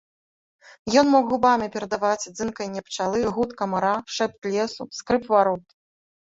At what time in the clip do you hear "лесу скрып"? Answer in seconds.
4.55-5.23